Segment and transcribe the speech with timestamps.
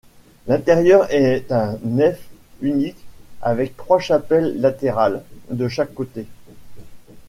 [0.47, 2.19] L'intérieur est à nef
[2.63, 2.97] unique
[3.39, 6.25] avec trois chapelles latérales de chaque côté.